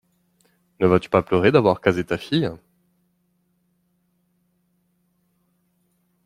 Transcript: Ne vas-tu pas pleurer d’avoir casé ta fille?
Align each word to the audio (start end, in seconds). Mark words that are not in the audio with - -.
Ne 0.79 0.87
vas-tu 0.87 1.11
pas 1.11 1.21
pleurer 1.21 1.51
d’avoir 1.51 1.79
casé 1.79 2.03
ta 2.03 2.17
fille? 2.17 2.49